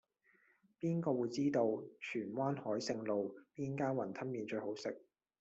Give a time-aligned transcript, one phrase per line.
[0.79, 1.63] 邊個會知道
[1.99, 4.99] 荃灣海盛路邊間雲吞麵最好食